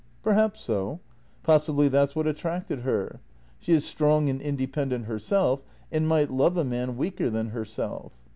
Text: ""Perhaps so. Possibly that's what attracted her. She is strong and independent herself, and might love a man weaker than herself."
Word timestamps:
""Perhaps 0.23 0.61
so. 0.61 0.99
Possibly 1.43 1.87
that's 1.87 2.15
what 2.15 2.25
attracted 2.25 2.79
her. 2.79 3.21
She 3.59 3.73
is 3.73 3.85
strong 3.85 4.29
and 4.29 4.41
independent 4.41 5.05
herself, 5.05 5.63
and 5.91 6.07
might 6.07 6.31
love 6.31 6.57
a 6.57 6.63
man 6.63 6.97
weaker 6.97 7.29
than 7.29 7.49
herself." 7.49 8.11